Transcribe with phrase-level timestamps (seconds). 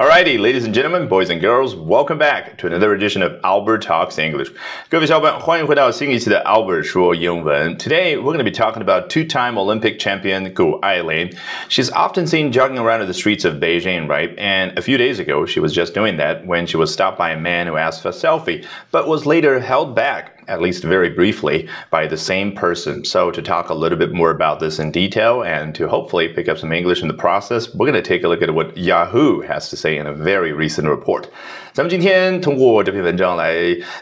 [0.00, 4.18] Alrighty, ladies and gentlemen, boys and girls, welcome back to another edition of Albert Talks
[4.18, 4.50] English.
[4.90, 7.78] 各位小伙伴，欢迎回到新一期的 Albert 说英文。
[7.78, 11.34] Today, we're going to be talking about two-time Olympic champion Gu Ailin.
[11.70, 14.38] She's often seen jogging around the streets of Beijing, right?
[14.38, 17.30] And a few days ago, she was just doing that when she was stopped by
[17.30, 21.10] a man who asked for a selfie, but was later held back at least very
[21.10, 23.04] briefly, by the same person.
[23.04, 26.48] So, to talk a little bit more about this in detail and to hopefully pick
[26.48, 29.40] up some English in the process, we're going to take a look at what Yahoo
[29.42, 31.28] has to say in a very recent report.
[31.72, 33.54] 咱们今天通过这篇文章来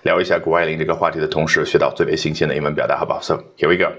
[0.03, 3.21] 聊一下谷爱凌这个话题的同时，学到最为新鲜的英文表达，好不好？
[3.21, 3.91] So here we go.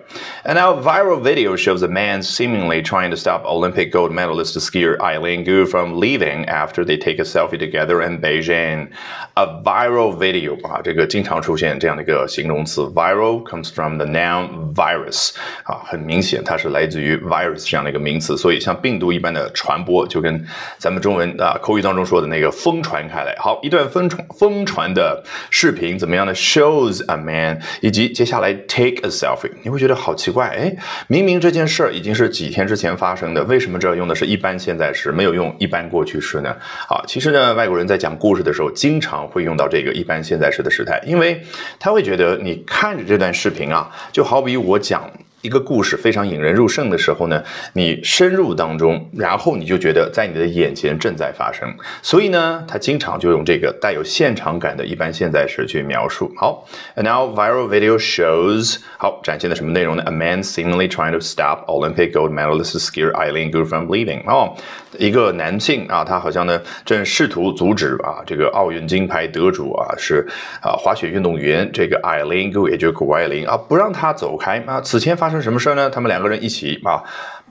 [0.46, 4.98] And now viral video shows a man seemingly trying to stop Olympic gold medalist skier
[5.02, 8.92] Eileen Gu from leaving after they take a selfie together in Beijing.
[9.34, 15.31] A viral video 啊，这个经常出现这样的一个 形容词，viral comes from the noun virus
[15.63, 20.45] 啊，很明显它是来自于 virus 这样的一个名词，所以像病毒一般的传播，就跟
[20.79, 23.37] 咱们中文啊口语当中说的那个疯传开来。
[23.39, 23.61] 好。
[23.63, 30.77] 一段疯传疯传的视频怎么样呢？Shows a man，以及接下来 take a selfie，你会觉得好奇怪，哎，
[31.09, 36.57] 明明这件事儿已经是几天之前发生的，为什么这用的是一般现在时，没有用一般过去式呢？
[36.89, 41.43] 啊，其实呢，外国人在讲故事的时候，经常会用到这个一般现在时的时态，因为
[41.79, 45.11] 他会觉得你看着这段视频啊，就好比我讲。
[45.43, 56.31] 一个故事非常引人入胜的时候呢，你深入当中，然后你就觉得在你的眼前正在发生，所以呢，他经常就用这个带有现场感的一般现在时去描述。
[56.37, 63.87] 好，Now viral video shows，好，展现的什么内容呢？A man seemingly trying to stop Olympic gold medalist skier Eileen Gu from
[63.87, 64.23] leaving。
[64.27, 64.55] 哦，
[64.99, 70.27] 一个男性啊，他好像呢正试图阻止啊这个奥运金牌得主啊是
[70.61, 74.83] 啊滑雪运动员这个 Eileen Gu，也就是谷爱凌啊，不让他走开啊。
[74.83, 75.90] 此前发发生什么事呢？
[75.90, 77.04] 他们两个人一起啊，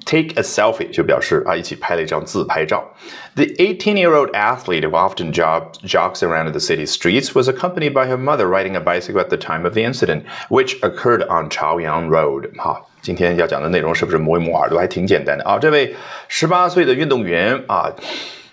[0.07, 2.83] take a selfie 就表示啊，一起拍了一张自拍照。
[3.35, 8.47] The 18-year-old athlete who often jog, jogs around the city streets was accompanied by her mother
[8.47, 12.51] riding a bicycle at the time of the incident, which occurred on Chaoyang Road.
[12.57, 15.59] 哈，今天要讲的内容是不是摸一摸耳朵还挺简单的啊？
[15.59, 15.95] 这位
[16.29, 17.93] 十八岁的运动员啊。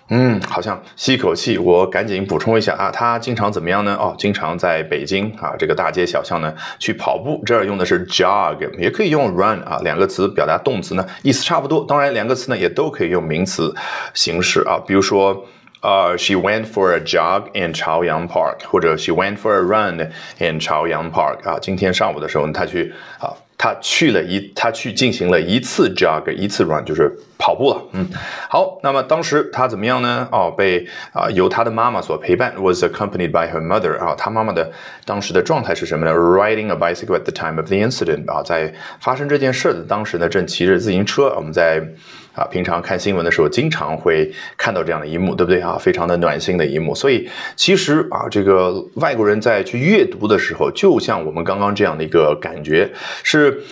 [0.09, 3.93] 嗯，好像吸一口气，我赶紧补充一下啊，他经常怎么样呢？
[3.99, 11.85] 哦，经常在北京啊这个大街小巷呢去跑步，这儿用的是 jog，也可以用 run 啊，两个词表达动词呢意思差不多。
[11.85, 13.75] 当然，两个词呢也都可以用名词
[14.13, 15.45] 形式啊，比如说，
[15.81, 20.09] 呃，she went for a jog in Chaoyang Park，或者 she went for a run
[20.39, 23.33] in Chaoyang Park 啊，今天上午的时候他去啊。
[23.57, 27.81] 他去了一，他去进行了一次 jog，一次 run，就是跑步了。
[27.93, 28.07] 嗯，
[28.49, 30.27] 好，那么当时他怎么样呢？
[30.31, 33.97] 哦，被啊由他的妈妈所陪伴，was accompanied by her mother。
[33.97, 34.71] 啊，他妈妈的
[35.05, 38.31] 当时的状态是什么呢？Riding a bicycle at the time of the incident。
[38.31, 41.33] 啊，在发生这件事的当时呢，正骑着自行车。
[41.35, 41.83] 我们在。
[42.37, 45.77] 啊，平常看新闻的时候，经常会看到这样的一幕，对不对啊？
[45.77, 46.93] 非常的暖心的一幕。
[46.93, 52.91] 所以，其实啊，这个外国人在去阅读的时候，就像我们刚刚这样的一个感觉
[53.23, 53.63] 是。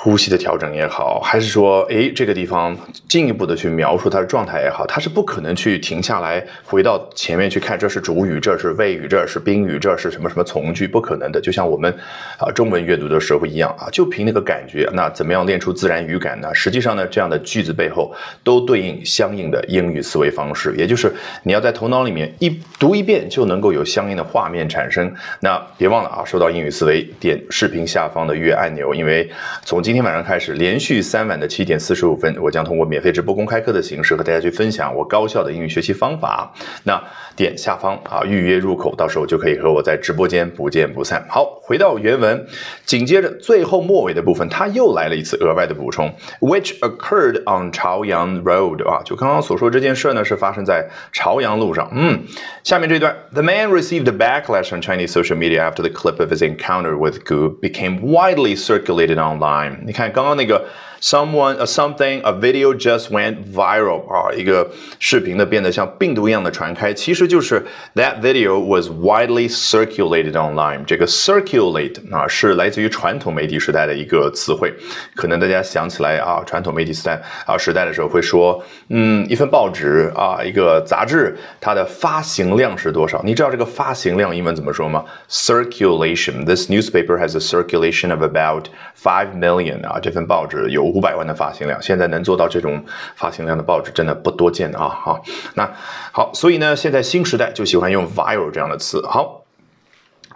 [0.00, 2.76] 呼吸的调整也好，还是说，哎，这个地方
[3.08, 11.40] 进一步的去描述它的状态也好，它是不可能去停下来，回到前面去看，这是主语，这是谓语，这是宾语，这是什么什么从句，不可能的。
[11.40, 11.92] 就像我们
[12.38, 16.54] 啊中文阅读的时候一样啊，就凭那个感觉，那怎么样练出自然语感呢？
[16.54, 22.48] 实际上呢，这样的句子背后都对应相应的英语思维方式，也就是你要在头脑里面一
[22.78, 25.12] 读一遍，就能够有相应的画面产生。
[25.40, 29.28] 那别忘了啊，说到英语思维，点视频下方的阅按钮，因为
[29.64, 36.52] 从今天晚上开始，连续三晚的七点四十五分，我将通过免费直播公开课的形式和大家去分享我高效的英语学习方法。
[36.84, 37.02] 那
[37.34, 41.24] 点下方啊，预约入口，到时候就可以和我在直播间不见不散。
[41.30, 42.46] 好，回到原文，
[42.84, 51.90] 紧接着最后末尾的部分，他又来了一次额外的补充，which occurred on Chaoyang Road 啊，就刚刚所说这件事呢，是发生在朝阳路上。
[51.94, 52.24] 嗯，
[52.62, 57.24] 下面这段，The man received a backlash on Chinese social media after the clip of his encounter with
[57.24, 59.77] Gu became widely circulated online.
[59.84, 60.66] 你看刚刚那个。
[61.01, 67.61] Someone, a something, a video just went viral 啊，一个视频呢变得像病毒一样的传开，其实就是
[67.93, 70.85] that video was widely circulated online。
[70.85, 74.73] 这个 circulate 啊是来自于传统媒体时代的一个词汇，
[75.13, 83.21] 可能大家想起来啊，传统媒体时代啊时代的时候会说，嗯，一份报纸啊，一个杂志，它的发行量是多少？
[83.25, 85.03] 你知道这个发行量英文怎么说吗？
[85.29, 86.45] Circulation.
[86.45, 88.67] This newspaper has a circulation of about
[88.97, 90.86] five million 啊，这份报纸有。
[90.88, 92.84] 五百万的发行量，现在能做到这种
[93.16, 94.88] 发行量的报纸真的不多见啊！
[94.88, 95.20] 哈，
[95.54, 95.70] 那
[96.12, 99.00] 好，所以呢，现在新时代就喜欢用 viral 这样的词。
[99.06, 99.44] 好。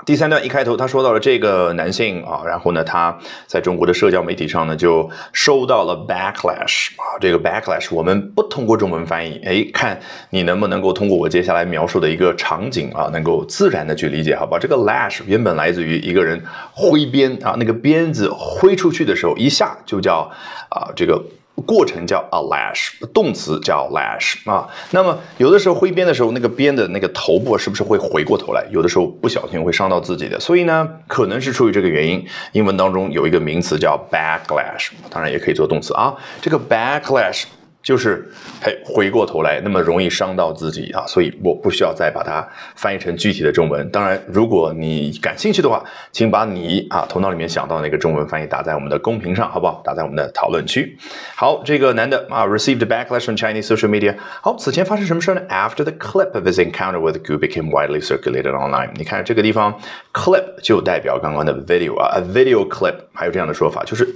[0.05, 3.17] 第三段一开头，他说到了这个男性啊，然后呢，他
[3.47, 10.01] 在中国的社交媒体上呢，就收到了 backlash 啊，这个 backlash 我们不通过中文翻译，哎，看
[10.31, 14.59] 你能不能够通过我接下来描述的一个场景啊，能够自然的去理解，好吧？
[14.61, 20.29] 这个 lash 原本来自于一个人挥鞭啊，那个鞭子挥出去的时候，一下就叫
[20.71, 21.23] 啊这个。
[21.67, 24.69] 过程叫 a lash，动词叫 lash 啊。
[24.91, 28.65] 那么有的时候挥鞭的时候，那个鞭的那个头部是不是会回过头来？
[28.71, 30.39] 有的时候不小心会伤到自己的。
[30.39, 36.15] 所以呢，可能是出于这个原因，英文当中有一个名词叫 backlash，当然也可以做动词啊。
[36.41, 37.45] 这个 backlash。
[37.83, 38.31] 就是
[38.63, 42.47] 嘿，回过头来那么容易伤到自己啊，所以我不需要再把它
[42.77, 43.91] 翻译成具体的中文。
[43.91, 45.83] 当然，如果你感兴趣的话，
[46.13, 49.83] 请把你啊头脑里面想到那个中文翻译打在我们的公屏上，好不好？
[49.85, 50.97] 打在我们的讨论区。
[51.35, 54.15] 好，这个男的啊，received backlash from Chinese social media。
[54.41, 58.91] 好，此前发生什么事呢？After the clip of his encounter with Gu became widely circulated online。
[58.95, 59.81] 你看这个地方
[60.13, 64.09] ，clip 就代表刚刚的 video 啊，a video clip，还有这样的说法，就是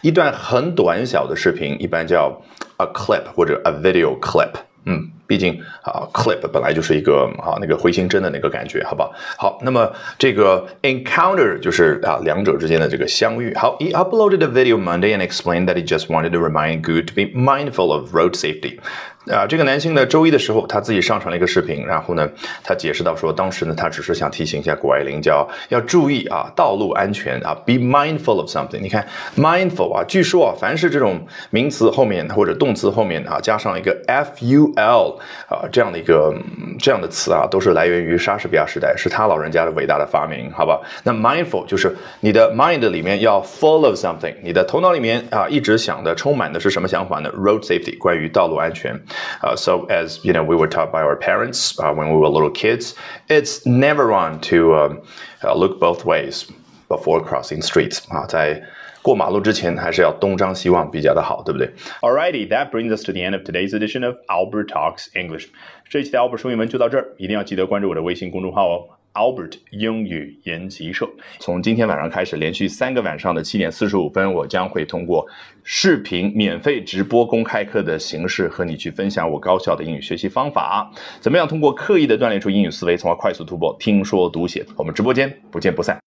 [0.00, 2.40] 一段很短小的视频，一般叫。
[2.79, 4.51] a clip 或者 a video clip，
[4.85, 9.12] 嗯， 毕竟啊，clip 本来就是一个啊那个回形针的那个感觉，好不好？
[9.38, 9.88] 好，那么
[10.18, 13.54] 这个 encounter 就是啊两者之间的这个相遇。
[13.54, 17.26] 好，he uploaded a video Monday and explained that he just wanted to remind Good to be
[17.26, 18.80] mindful of road safety.
[19.26, 22.26] 啊，这个男性呢，周一的时候他自己上传了一个视频，然后呢，
[22.64, 28.80] 他解释到说，当时呢，他只是想提醒一下谷爱凌，叫要注意啊，道路安全啊，be mindful of something。
[28.80, 29.06] 你看
[29.36, 35.19] ，mindful 啊，据说啊，凡是这种名词后面或者动词后面啊，加上一个 f u l
[35.49, 36.33] 啊这样的一个
[36.79, 40.81] 这样的词啊，都是来源于莎士比亚时代，是他老人家的伟大的发明，好吧？
[41.03, 47.31] 那 mindful 就是你的 mind 里面要 full of something，你的头脑里面啊一直想的充满的是什么想法呢？
[47.31, 48.93] road safety，关于道路安全。
[49.41, 52.51] Uh, so as you know, we were taught by our parents uh, when we were little
[52.51, 52.93] kids,
[53.27, 55.01] it's never wrong to um,
[55.43, 56.45] uh, look both ways
[56.87, 58.61] before crossing streets 啊，在
[59.02, 61.70] 过马路之前还是要东张西望比较的好，对不对
[62.02, 65.46] ？Alrighty, that brings us to the end of today's edition of Albert Talks English。
[65.88, 68.84] 这一期的 Albert 说英文就到这儿，一定要记得关注我的微信公众号哦。
[69.12, 71.08] Albert 英语研习社，
[71.40, 75.26] 从今天晚上开始，连续三个晚上的七点四十五分，我将会通过
[75.64, 80.92] 视频免费直播公开课的形式，和你去分享我高效的英语学习方法。
[81.18, 84.64] 怎么样通过刻意的锻炼出英语思维，从而快速突破听说读写？
[84.76, 86.00] 我们直播间不见不散。